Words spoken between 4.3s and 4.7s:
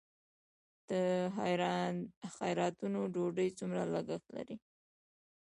لري؟